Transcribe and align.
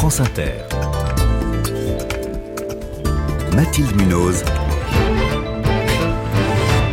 France 0.00 0.20
Inter. 0.20 0.54
Mathilde 3.54 3.94
Munoz. 4.00 4.42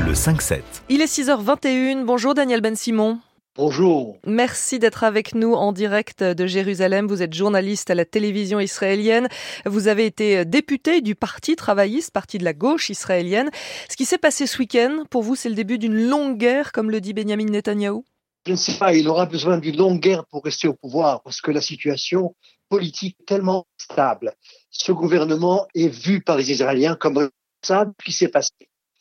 Le 0.05 0.11
5-7. 0.11 0.59
Il 0.89 0.99
est 0.99 1.05
6h21. 1.05 2.03
Bonjour 2.03 2.33
Daniel 2.33 2.59
Ben 2.59 2.75
Simon. 2.75 3.19
Bonjour. 3.55 4.17
Merci 4.25 4.77
d'être 4.79 5.05
avec 5.05 5.35
nous 5.35 5.53
en 5.53 5.71
direct 5.71 6.21
de 6.21 6.47
Jérusalem. 6.47 7.07
Vous 7.07 7.21
êtes 7.21 7.33
journaliste 7.33 7.89
à 7.89 7.95
la 7.95 8.03
télévision 8.03 8.59
israélienne. 8.59 9.29
Vous 9.65 9.87
avez 9.87 10.05
été 10.05 10.43
député 10.43 10.99
du 10.99 11.15
Parti 11.15 11.55
travailliste, 11.55 12.11
parti 12.11 12.37
de 12.37 12.43
la 12.43 12.51
gauche 12.51 12.89
israélienne. 12.89 13.51
Ce 13.89 13.95
qui 13.95 14.03
s'est 14.03 14.17
passé 14.17 14.47
ce 14.47 14.57
week-end, 14.57 15.05
pour 15.09 15.23
vous, 15.23 15.37
c'est 15.37 15.47
le 15.47 15.55
début 15.55 15.77
d'une 15.77 16.09
longue 16.09 16.37
guerre, 16.37 16.73
comme 16.73 16.91
le 16.91 16.99
dit 16.99 17.13
Benjamin 17.13 17.45
Netanyahou? 17.45 18.03
Je 18.45 18.51
ne 18.51 18.57
sais 18.57 18.77
pas, 18.77 18.93
il 18.93 19.07
aura 19.07 19.25
besoin 19.27 19.59
d'une 19.59 19.77
longue 19.77 20.01
guerre 20.01 20.25
pour 20.29 20.43
rester 20.43 20.67
au 20.67 20.73
pouvoir, 20.73 21.21
parce 21.21 21.39
que 21.39 21.51
la 21.51 21.61
situation 21.61 22.33
politique 22.69 23.17
tellement 23.25 23.65
stable. 23.77 24.33
Ce 24.69 24.91
gouvernement 24.91 25.67
est 25.73 25.87
vu 25.87 26.21
par 26.21 26.37
les 26.37 26.51
Israéliens 26.51 26.95
comme 26.95 27.29
ça 27.61 27.85
qui 28.03 28.11
s'est 28.11 28.27
passé. 28.27 28.51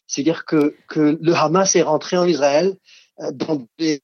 C'est-à-dire 0.06 0.44
que, 0.44 0.76
que 0.88 1.18
le 1.20 1.34
Hamas 1.34 1.74
est 1.76 1.82
rentré 1.82 2.16
en 2.16 2.26
Israël 2.26 2.76
euh, 3.20 3.30
dans 3.32 3.66
des 3.78 4.02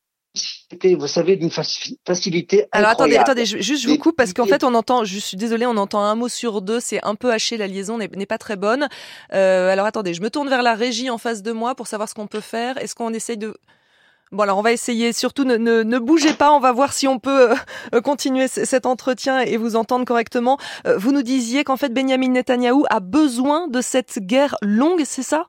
vous 0.98 1.06
savez, 1.06 1.37
d'une 1.37 1.51
facilité. 1.51 2.67
Alors 2.73 2.91
attendez, 2.91 3.17
attendez, 3.17 3.45
juste 3.45 3.83
je 3.83 3.89
vous 3.89 3.98
coupe 3.98 4.17
parce 4.17 4.33
qu'en 4.33 4.47
fait 4.47 4.65
on 4.65 4.75
entend, 4.75 5.05
je 5.05 5.19
suis 5.19 5.37
désolée, 5.37 5.67
on 5.67 5.77
entend 5.77 6.01
un 6.01 6.15
mot 6.15 6.29
sur 6.29 6.62
deux, 6.62 6.81
c'est 6.81 7.05
un 7.05 7.15
peu 7.15 7.31
haché, 7.31 7.56
la 7.56 7.67
liaison 7.67 7.98
n'est 7.98 8.27
pas 8.27 8.39
très 8.39 8.56
bonne. 8.56 8.89
Euh, 9.34 9.69
alors 9.70 9.87
attendez, 9.87 10.15
je 10.15 10.23
me 10.23 10.31
tourne 10.31 10.48
vers 10.48 10.62
la 10.62 10.75
régie 10.75 11.11
en 11.11 11.19
face 11.19 11.42
de 11.42 11.53
moi 11.53 11.75
pour 11.75 11.87
savoir 11.87 12.09
ce 12.09 12.15
qu'on 12.15 12.27
peut 12.27 12.41
faire. 12.41 12.79
Est-ce 12.79 12.95
qu'on 12.95 13.12
essaye 13.12 13.37
de 13.37 13.55
Bon 14.32 14.45
alors 14.45 14.56
on 14.56 14.62
va 14.62 14.72
essayer. 14.72 15.12
Surtout 15.12 15.45
ne, 15.45 15.56
ne, 15.56 15.98
bougez 15.98 16.32
pas. 16.32 16.52
On 16.52 16.60
va 16.60 16.72
voir 16.72 16.95
si 16.95 17.06
on 17.06 17.18
peut 17.18 17.50
euh, 17.95 18.00
continuer 18.00 18.48
cet 18.48 18.86
entretien 18.86 19.41
et 19.41 19.58
vous 19.58 19.77
entendre 19.77 20.06
correctement. 20.06 20.56
Euh, 20.86 20.96
vous 20.96 21.12
nous 21.12 21.22
disiez 21.22 21.64
qu'en 21.64 21.77
fait 21.77 21.92
Benjamin 21.92 22.28
Netanyahou 22.28 22.86
a 22.88 23.00
besoin 23.00 23.69
de 23.69 23.83
cette 23.83 24.19
guerre 24.20 24.56
longue, 24.62 25.02
c'est 25.05 25.22
ça? 25.22 25.48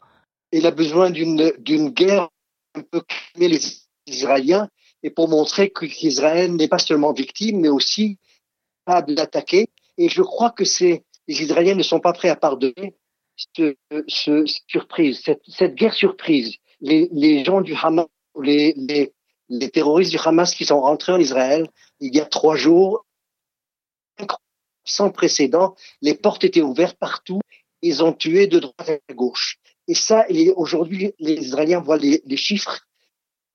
Il 0.52 0.68
a 0.68 0.72
besoin 0.72 1.12
d'une 1.12 1.90
guerre 1.90 2.28
un 2.76 2.82
peu 2.82 3.02
calmer 3.02 3.48
les 3.48 3.60
Israéliens 4.06 4.68
et 5.02 5.10
pour 5.10 5.30
montrer 5.30 5.72
qu'Israël 5.72 6.54
n'est 6.54 6.68
pas 6.68 6.78
seulement 6.78 7.14
victime, 7.14 7.62
mais 7.62 7.70
aussi 7.70 8.18
capable 8.86 9.16
d'attaquer. 9.16 9.70
Et 9.98 10.10
je 10.10 10.22
crois 10.22 10.52
que 10.52 10.64
les 10.64 11.02
Israéliens 11.28 11.76
ne 11.76 11.84
sont 11.84 12.02
pas 12.02 12.14
prêts 12.14 12.30
à 12.30 12.36
pardonner 12.36 12.96
ce, 13.56 13.76
ce 14.08 14.44
surprise, 14.68 15.22
cette, 15.24 15.42
cette, 15.48 15.76
guerre 15.76 15.94
surprise. 15.94 16.56
Les, 16.82 17.10
les 17.12 17.46
gens 17.46 17.62
du 17.62 17.74
Hamas, 17.76 18.08
les, 18.42 19.14
terroristes 19.72 20.12
du 20.12 20.20
Hamas 20.24 20.54
qui 20.56 20.66
sont 20.66 20.82
rentrés 20.82 21.12
en 21.12 21.20
Israël 21.20 21.68
il 22.00 22.16
y 22.16 22.20
a 22.20 22.26
trois 22.26 22.56
jours, 22.56 23.06
sans 24.84 25.10
précédent, 25.10 25.76
les 26.02 26.16
portes 26.16 26.44
étaient 26.44 26.62
ouvertes 26.62 26.98
partout, 26.98 27.40
ils 27.82 28.04
ont 28.04 28.14
tué 28.14 28.48
de 28.48 28.60
droite 28.60 29.02
à 29.10 29.14
gauche. 29.14 29.58
Et 29.88 29.96
ça, 29.96 30.26
aujourd'hui, 30.56 31.14
les 31.20 31.34
Israéliens 31.34 31.80
voient 31.80 31.98
les, 31.98 32.38
chiffres 32.38 32.80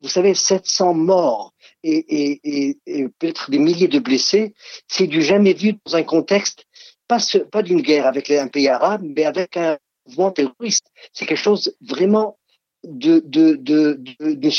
vous 0.01 0.09
savez, 0.09 0.33
700 0.35 0.95
morts 0.95 1.53
et 1.83 2.81
peut-être 3.19 3.51
des 3.51 3.59
milliers 3.59 3.89
de 3.89 3.99
blessés, 3.99 4.55
c'est 4.87 5.09
du 5.09 5.23
jamais 5.23 5.55
vu 5.55 5.75
dans 5.85 5.97
un 5.97 6.05
contexte, 6.05 6.65
pas, 7.09 7.19
pas 7.51 7.63
d'une 7.63 7.83
guerre 7.83 8.07
avec 8.07 8.31
un 8.31 8.49
pays 8.49 8.69
arabe, 8.69 9.03
mais 9.05 9.25
avec 9.25 9.57
un 9.57 9.77
mouvement 10.07 10.31
terroriste. 10.31 10.87
C'est 11.13 11.27
quelque 11.27 11.39
chose 11.39 11.75
vraiment 11.81 12.38
de, 12.85 13.21
de, 13.25 13.57
de, 13.57 14.01
de, 14.01 14.51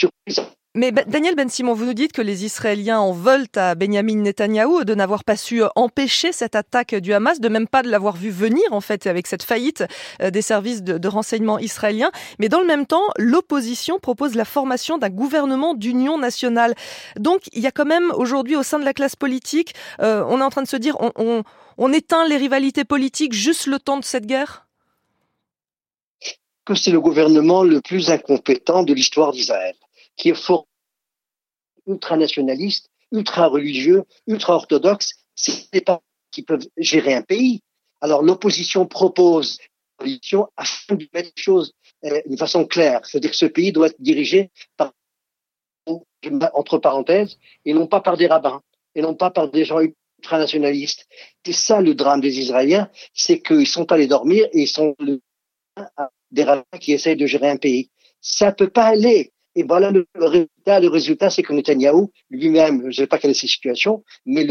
mais 0.75 0.91
Daniel 0.91 1.33
Ben 1.35 1.49
Simon, 1.49 1.73
vous 1.73 1.85
nous 1.85 1.95
dites 1.95 2.11
que 2.11 2.21
les 2.21 2.45
Israéliens 2.45 2.99
en 2.99 3.11
veulent 3.11 3.47
à 3.55 3.73
Benjamin 3.73 4.17
Netanyahou 4.17 4.83
de 4.83 4.93
n'avoir 4.93 5.23
pas 5.23 5.35
su 5.35 5.63
empêcher 5.75 6.31
cette 6.31 6.55
attaque 6.55 6.93
du 6.93 7.11
Hamas, 7.11 7.39
de 7.39 7.49
même 7.49 7.67
pas 7.67 7.81
de 7.81 7.89
l'avoir 7.89 8.15
vu 8.15 8.29
venir 8.29 8.63
en 8.69 8.79
fait 8.79 9.07
avec 9.07 9.25
cette 9.25 9.41
faillite 9.41 9.83
euh, 10.21 10.29
des 10.29 10.43
services 10.43 10.83
de, 10.83 11.07
renseignement 11.07 11.57
israéliens. 11.57 12.11
Mais 12.37 12.49
dans 12.49 12.61
le 12.61 12.67
même 12.67 12.85
temps, 12.85 13.01
l'opposition 13.17 13.97
propose 13.97 14.35
la 14.35 14.45
formation 14.45 14.99
d'un 14.99 15.09
gouvernement 15.09 15.73
d'union 15.73 16.19
nationale. 16.19 16.75
Donc 17.17 17.41
il 17.51 17.63
y 17.63 17.67
a 17.67 17.71
quand 17.71 17.85
même 17.85 18.11
aujourd'hui 18.11 18.55
au 18.55 18.63
sein 18.63 18.77
de 18.77 18.85
la 18.85 18.93
classe 18.93 19.15
politique, 19.15 19.73
euh, 20.01 20.23
on 20.29 20.39
est 20.39 20.43
en 20.43 20.51
train 20.51 20.61
de 20.61 20.67
se 20.67 20.77
dire 20.77 20.97
on, 20.99 21.11
on, 21.15 21.43
on 21.79 21.91
éteint 21.91 22.27
les 22.27 22.37
rivalités 22.37 22.85
politiques 22.85 23.33
juste 23.33 23.65
le 23.65 23.79
temps 23.79 23.97
de 23.97 24.05
cette 24.05 24.27
guerre? 24.27 24.68
Que 26.65 26.75
c'est 26.75 26.91
le 26.91 27.01
gouvernement 27.01 27.63
le 27.63 27.81
plus 27.81 28.09
incompétent 28.09 28.83
de 28.83 28.93
l'histoire 28.93 29.31
d'Israël 29.31 29.75
qui 30.15 30.29
est 30.29 30.35
fort 30.35 30.67
ultranationaliste, 31.87 32.89
ultra-religieux, 33.11 34.03
ultra-orthodoxe, 34.27 35.13
c'est 35.33 35.83
pas 35.83 36.01
qui 36.31 36.43
peuvent 36.43 36.67
gérer 36.77 37.13
un 37.15 37.23
pays. 37.23 37.61
Alors 38.01 38.21
l'opposition 38.21 38.85
propose 38.85 39.57
l'opposition 39.97 40.47
afin 40.55 40.95
de 40.95 41.07
mettre 41.13 41.31
les 41.35 41.41
choses 41.41 41.73
euh, 42.05 42.21
d'une 42.25 42.37
façon 42.37 42.65
claire. 42.65 43.05
C'est-à-dire 43.05 43.31
que 43.31 43.37
ce 43.37 43.45
pays 43.45 43.71
doit 43.71 43.87
être 43.87 44.01
dirigé 44.01 44.51
par, 44.77 44.93
entre 46.53 46.77
parenthèses, 46.77 47.37
et 47.65 47.73
non 47.73 47.87
pas 47.87 48.01
par 48.01 48.17
des 48.17 48.27
rabbins, 48.27 48.61
et 48.93 49.01
non 49.01 49.15
pas 49.15 49.31
par 49.31 49.49
des 49.49 49.65
gens 49.65 49.79
ultranationalistes. 49.79 51.07
C'est 51.45 51.53
ça 51.53 51.81
le 51.81 51.95
drame 51.95 52.21
des 52.21 52.39
Israéliens, 52.39 52.89
c'est 53.13 53.41
qu'ils 53.41 53.67
sont 53.67 53.91
allés 53.91 54.07
dormir 54.07 54.45
et 54.53 54.61
ils 54.61 54.67
sont 54.67 54.95
des 56.31 56.43
rabbins 56.43 56.63
qui 56.79 56.93
essayent 56.93 57.15
de 57.15 57.25
gérer 57.25 57.49
un 57.49 57.57
pays. 57.57 57.89
Ça 58.21 58.51
peut 58.51 58.69
pas 58.69 58.85
aller. 58.85 59.31
Et 59.55 59.63
voilà 59.63 59.91
le, 59.91 60.07
résultat. 60.15 60.79
Le 60.79 60.87
résultat, 60.87 61.29
c'est 61.29 61.43
que 61.43 61.53
Netanyahou 61.53 62.11
lui-même, 62.29 62.81
je 62.83 62.87
ne 62.87 62.91
sais 62.91 63.07
pas 63.07 63.17
quelle 63.17 63.31
est 63.31 63.33
sa 63.35 63.47
situation, 63.47 64.03
mais 64.25 64.47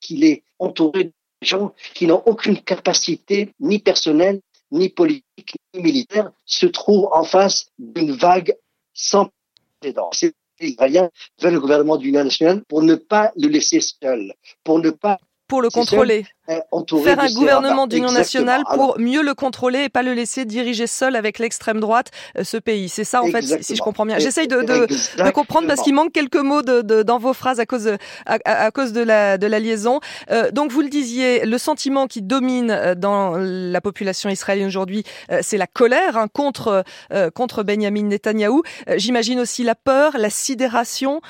qu'il 0.00 0.24
est 0.24 0.42
entouré 0.58 1.04
de 1.04 1.12
gens 1.40 1.74
qui 1.94 2.06
n'ont 2.06 2.22
aucune 2.26 2.60
capacité 2.60 3.52
ni 3.60 3.78
personnelle, 3.78 4.40
ni 4.70 4.88
politique, 4.88 5.56
ni 5.74 5.82
militaire, 5.82 6.32
se 6.44 6.66
trouve 6.66 7.08
en 7.12 7.24
face 7.24 7.66
d'une 7.78 8.12
vague 8.12 8.54
sans 8.94 9.30
précédent. 9.80 10.10
Les 10.60 10.68
Israéliens 10.68 11.10
veulent 11.40 11.54
le 11.54 11.60
gouvernement 11.60 11.96
d'union 11.96 12.24
nationale 12.24 12.62
pour 12.68 12.82
ne 12.82 12.94
pas 12.94 13.32
le 13.36 13.48
laisser 13.48 13.80
seul, 13.80 14.34
pour 14.64 14.78
ne 14.78 14.90
pas 14.90 15.18
pour 15.52 15.60
le 15.60 15.68
contrôler. 15.68 16.24
Faire 16.46 17.20
un 17.20 17.30
gouvernement 17.30 17.86
d'union 17.86 18.10
nationale 18.10 18.62
pour 18.74 18.98
mieux 18.98 19.22
le 19.22 19.34
contrôler 19.34 19.84
et 19.84 19.88
pas 19.90 20.02
le 20.02 20.14
laisser 20.14 20.46
diriger 20.46 20.86
seul 20.86 21.14
avec 21.14 21.38
l'extrême 21.38 21.78
droite 21.78 22.10
euh, 22.38 22.42
ce 22.42 22.56
pays. 22.56 22.88
C'est 22.88 23.04
ça 23.04 23.22
en 23.22 23.26
fait, 23.26 23.42
si, 23.62 23.76
je 23.76 23.82
comprends 23.82 24.06
bien. 24.06 24.18
J'essaye 24.18 24.48
de, 24.48 24.62
de, 24.62 24.86
de, 24.86 25.30
comprendre 25.30 25.68
parce 25.68 25.82
qu'il 25.82 25.92
manque 25.92 26.10
quelques 26.10 26.36
mots 26.36 26.62
de, 26.62 27.02
dans 27.02 27.18
vos 27.18 27.34
phrases 27.34 27.60
à 27.60 27.66
cause 27.66 27.84
de, 27.84 27.98
à, 28.24 28.70
cause 28.70 28.94
de 28.94 29.02
la, 29.02 29.36
de 29.36 29.46
la 29.46 29.58
liaison. 29.58 30.00
Euh, 30.30 30.50
donc 30.50 30.72
vous 30.72 30.80
le 30.80 30.88
disiez, 30.88 31.44
le 31.44 31.58
sentiment 31.58 32.06
qui 32.06 32.22
domine 32.22 32.70
euh, 32.70 32.94
dans 32.94 33.36
la 33.36 33.80
population 33.82 34.30
israélienne 34.30 34.68
aujourd'hui, 34.68 35.04
c'est 35.42 35.58
la 35.58 35.66
colère 35.66 36.16
hein, 36.16 36.28
contre 36.32 36.82
contre 37.34 37.62
Benjamin 37.62 38.04
Netanyahou. 38.04 38.62
J'imagine 38.96 39.38
aussi 39.38 39.64
la 39.64 39.74
peur, 39.74 40.16
la 40.16 40.30
sidération. 40.30 41.20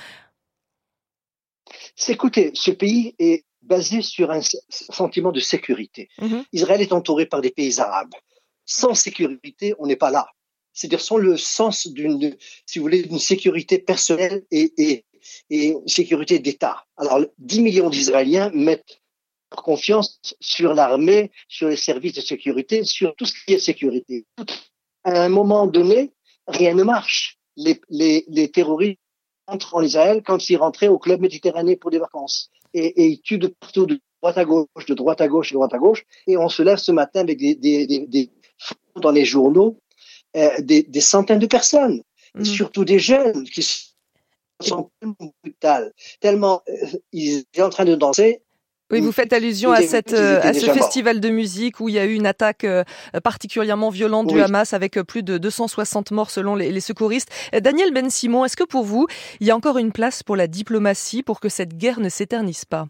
Écoutez, 2.08 2.52
ce 2.54 2.70
pays 2.70 3.16
est 3.18 3.44
basé 3.62 4.02
sur 4.02 4.30
un 4.30 4.40
sentiment 4.68 5.32
de 5.32 5.40
sécurité. 5.40 6.08
Mm-hmm. 6.20 6.44
Israël 6.52 6.80
est 6.80 6.92
entouré 6.92 7.26
par 7.26 7.40
des 7.40 7.50
pays 7.50 7.80
arabes. 7.80 8.14
Sans 8.64 8.94
sécurité, 8.94 9.74
on 9.78 9.86
n'est 9.86 9.96
pas 9.96 10.10
là. 10.10 10.28
C'est-à-dire 10.72 11.00
sans 11.00 11.18
le 11.18 11.36
sens 11.36 11.86
d'une, 11.88 12.36
si 12.66 12.78
vous 12.78 12.84
voulez, 12.84 13.02
d'une 13.02 13.18
sécurité 13.18 13.78
personnelle 13.78 14.44
et, 14.50 14.72
et, 14.78 15.04
et 15.50 15.76
sécurité 15.86 16.38
d'État. 16.38 16.84
Alors, 16.96 17.20
10 17.38 17.60
millions 17.60 17.90
d'Israéliens 17.90 18.50
mettent 18.54 19.00
leur 19.50 19.62
confiance 19.62 20.18
sur 20.40 20.74
l'armée, 20.74 21.30
sur 21.48 21.68
les 21.68 21.76
services 21.76 22.14
de 22.14 22.20
sécurité, 22.22 22.84
sur 22.84 23.14
tout 23.16 23.26
ce 23.26 23.34
qui 23.44 23.52
est 23.52 23.58
sécurité. 23.58 24.24
À 25.04 25.24
un 25.24 25.28
moment 25.28 25.66
donné, 25.66 26.12
rien 26.46 26.74
ne 26.74 26.84
marche. 26.84 27.38
Les, 27.56 27.78
les, 27.90 28.24
les 28.28 28.50
terroristes 28.50 28.98
entrent 29.46 29.74
en 29.74 29.82
Israël 29.82 30.22
comme 30.22 30.40
s'ils 30.40 30.56
rentraient 30.56 30.88
au 30.88 30.98
club 30.98 31.20
méditerranéen 31.20 31.76
pour 31.76 31.90
des 31.90 31.98
vacances 31.98 32.50
et, 32.74 33.02
et 33.02 33.06
ils 33.06 33.20
tuent 33.20 33.38
de 33.38 33.48
partout, 33.48 33.86
de 33.86 34.00
droite 34.22 34.38
à 34.38 34.44
gauche, 34.44 34.86
de 34.86 34.94
droite 34.94 35.20
à 35.20 35.28
gauche, 35.28 35.50
de 35.50 35.54
droite 35.54 35.74
à 35.74 35.78
gauche. 35.78 36.04
Et 36.26 36.36
on 36.36 36.48
se 36.48 36.62
lève 36.62 36.78
ce 36.78 36.92
matin 36.92 37.20
avec 37.20 37.38
des, 37.38 37.54
des, 37.54 37.86
des, 37.86 38.06
des 38.06 38.30
dans 38.96 39.10
les 39.10 39.24
journaux, 39.24 39.78
euh, 40.36 40.50
des, 40.60 40.82
des, 40.82 41.00
centaines 41.00 41.38
de 41.38 41.46
personnes, 41.46 42.02
mmh. 42.34 42.44
surtout 42.44 42.84
des 42.84 42.98
jeunes 42.98 43.44
qui 43.44 43.62
sont 44.60 44.90
tellement 45.00 45.32
brutales, 45.42 45.92
tellement 46.20 46.62
euh, 46.68 46.86
ils 47.12 47.44
sont 47.54 47.62
en 47.62 47.70
train 47.70 47.84
de 47.84 47.94
danser 47.94 48.42
oui, 48.92 49.00
vous 49.00 49.10
faites 49.10 49.32
allusion 49.32 49.72
à, 49.72 49.80
cette, 49.80 50.12
euh, 50.12 50.40
à 50.42 50.52
ce 50.52 50.66
festival 50.66 51.18
de 51.18 51.30
musique 51.30 51.80
où 51.80 51.88
il 51.88 51.94
y 51.94 51.98
a 51.98 52.04
eu 52.04 52.12
une 52.12 52.26
attaque 52.26 52.64
euh, 52.64 52.84
particulièrement 53.24 53.88
violente 53.88 54.26
du 54.26 54.40
Hamas 54.40 54.74
avec 54.74 54.98
euh, 54.98 55.04
plus 55.04 55.22
de 55.22 55.38
260 55.38 56.10
morts 56.10 56.30
selon 56.30 56.54
les, 56.54 56.70
les 56.70 56.80
secouristes. 56.80 57.30
Daniel 57.58 57.92
Ben 57.92 58.10
Simon, 58.10 58.44
est-ce 58.44 58.56
que 58.56 58.64
pour 58.64 58.84
vous, 58.84 59.06
il 59.40 59.46
y 59.46 59.50
a 59.50 59.56
encore 59.56 59.78
une 59.78 59.92
place 59.92 60.22
pour 60.22 60.36
la 60.36 60.46
diplomatie 60.46 61.22
pour 61.22 61.40
que 61.40 61.48
cette 61.48 61.76
guerre 61.76 62.00
ne 62.00 62.10
s'éternise 62.10 62.66
pas? 62.66 62.86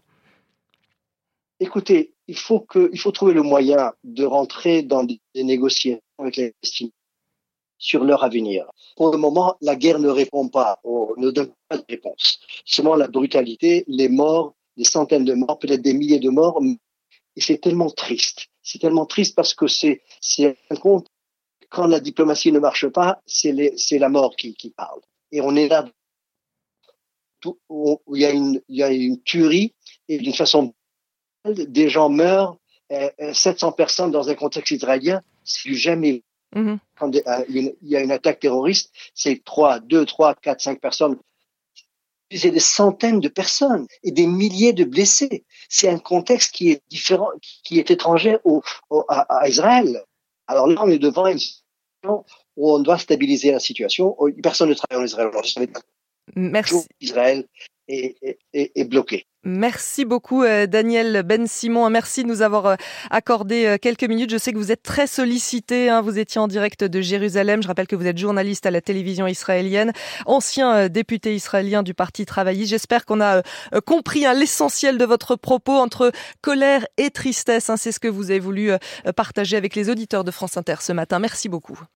Écoutez, 1.61 2.13
il 2.27 2.37
faut, 2.37 2.59
que, 2.59 2.89
il 2.91 2.99
faut 2.99 3.11
trouver 3.11 3.33
le 3.33 3.41
moyen 3.41 3.93
de 4.03 4.25
rentrer 4.25 4.83
dans 4.83 5.05
des 5.05 5.19
négociations 5.35 6.01
avec 6.19 6.35
les 6.35 6.53
Palestiniens 6.61 6.91
sur 7.77 8.03
leur 8.03 8.23
avenir. 8.23 8.65
Pour 8.95 9.11
le 9.11 9.17
moment, 9.17 9.55
la 9.61 9.75
guerre 9.75 9.99
ne 9.99 10.09
répond 10.09 10.47
pas, 10.49 10.79
ne 11.17 11.31
donne 11.31 11.51
pas 11.69 11.77
de 11.77 11.83
réponse. 11.89 12.39
Seulement 12.65 12.95
la 12.95 13.07
brutalité, 13.07 13.83
les 13.87 14.09
morts, 14.09 14.53
des 14.77 14.83
centaines 14.83 15.25
de 15.25 15.33
morts, 15.33 15.59
peut-être 15.59 15.81
des 15.81 15.93
milliers 15.93 16.19
de 16.19 16.29
morts, 16.29 16.61
Et 17.35 17.41
c'est 17.41 17.59
tellement 17.59 17.89
triste. 17.89 18.47
C'est 18.61 18.79
tellement 18.79 19.05
triste 19.05 19.35
parce 19.35 19.53
que 19.53 19.67
c'est, 19.67 20.01
c'est 20.21 20.57
un 20.69 20.75
compte, 20.75 21.07
quand 21.69 21.87
la 21.87 21.99
diplomatie 21.99 22.51
ne 22.51 22.59
marche 22.59 22.87
pas, 22.87 23.21
c'est, 23.25 23.73
c'est 23.77 23.99
la 23.99 24.09
mort 24.09 24.35
qui, 24.35 24.55
qui 24.55 24.69
parle. 24.69 25.01
Et 25.31 25.41
on 25.41 25.55
est 25.55 25.67
là 25.67 25.85
où 27.69 27.99
il 28.13 28.21
y 28.21 28.25
a 28.25 28.31
une, 28.31 28.61
il 28.69 28.77
y 28.77 28.83
a 28.83 28.91
une 28.91 29.21
tuerie 29.21 29.73
et 30.07 30.17
d'une 30.17 30.33
façon 30.33 30.73
des 31.45 31.89
gens 31.89 32.09
meurent, 32.09 32.57
700 32.89 33.67
euh, 33.67 33.69
euh, 33.69 33.73
personnes 33.73 34.11
dans 34.11 34.29
un 34.29 34.35
contexte 34.35 34.71
israélien, 34.71 35.21
c'est 35.43 35.73
jamais 35.73 36.23
mm-hmm. 36.55 36.77
quand 36.97 37.15
euh, 37.15 37.45
il 37.49 37.75
y 37.81 37.95
a 37.95 38.01
une 38.01 38.11
attaque 38.11 38.39
terroriste, 38.39 38.93
c'est 39.13 39.43
3, 39.43 39.79
2, 39.79 40.05
3, 40.05 40.35
4, 40.35 40.61
5 40.61 40.79
personnes. 40.79 41.17
C'est 42.35 42.51
des 42.51 42.59
centaines 42.59 43.19
de 43.19 43.29
personnes 43.29 43.87
et 44.03 44.11
des 44.11 44.27
milliers 44.27 44.73
de 44.73 44.83
blessés. 44.83 45.45
C'est 45.69 45.89
un 45.89 45.99
contexte 45.99 46.53
qui 46.53 46.71
est 46.71 46.81
différent, 46.89 47.29
qui 47.63 47.79
est 47.79 47.91
étranger 47.91 48.37
au, 48.43 48.61
à, 49.09 49.47
Israël. 49.47 50.03
Alors 50.47 50.67
là, 50.67 50.81
on 50.83 50.89
est 50.89 50.99
devant 50.99 51.27
une 51.27 51.39
situation 51.39 52.25
où 52.55 52.71
on 52.71 52.79
doit 52.79 52.97
stabiliser 52.97 53.51
la 53.51 53.59
situation. 53.59 54.15
Personne 54.41 54.69
ne 54.69 54.73
travaille 54.73 55.03
en 55.03 55.05
Israël. 55.05 55.29
Merci. 56.35 56.75
Israël 56.99 57.47
est, 57.87 58.89
bloqué. 58.89 59.25
Merci 59.45 60.05
beaucoup 60.05 60.43
euh, 60.43 60.67
Daniel 60.67 61.21
Ben 61.23 61.47
Simon. 61.47 61.89
Merci 61.89 62.23
de 62.23 62.29
nous 62.29 62.41
avoir 62.41 62.65
euh, 62.65 62.75
accordé 63.11 63.65
euh, 63.65 63.77
quelques 63.77 64.05
minutes. 64.05 64.31
Je 64.31 64.37
sais 64.37 64.53
que 64.53 64.57
vous 64.57 64.71
êtes 64.71 64.83
très 64.83 65.05
sollicité. 65.05 65.89
Hein. 65.89 66.01
Vous 66.01 66.17
étiez 66.17 66.39
en 66.39 66.47
direct 66.47 66.85
de 66.85 67.01
Jérusalem. 67.01 67.61
Je 67.61 67.67
rappelle 67.67 67.87
que 67.87 67.97
vous 67.97 68.07
êtes 68.07 68.17
journaliste 68.17 68.65
à 68.65 68.71
la 68.71 68.79
télévision 68.79 69.27
israélienne, 69.27 69.91
ancien 70.27 70.87
député 70.87 71.35
israélien 71.35 71.83
du 71.83 71.93
Parti 71.93 72.25
travailliste. 72.25 72.69
J'espère 72.69 73.05
qu'on 73.05 73.19
a 73.19 73.41
compris 73.85 74.25
hein, 74.25 74.33
l'essentiel 74.33 74.97
de 74.97 75.03
votre 75.03 75.35
propos 75.35 75.73
entre 75.73 76.13
colère 76.41 76.85
et 76.95 77.09
tristesse. 77.09 77.69
Hein. 77.69 77.75
C'est 77.75 77.91
ce 77.91 77.99
que 77.99 78.07
vous 78.07 78.31
avez 78.31 78.39
voulu 78.39 78.71
partager 79.17 79.57
avec 79.57 79.75
les 79.75 79.89
auditeurs 79.89 80.23
de 80.23 80.31
France 80.31 80.55
Inter 80.55 80.75
ce 80.79 80.93
matin. 80.93 81.19
Merci 81.19 81.49
beaucoup. 81.49 81.83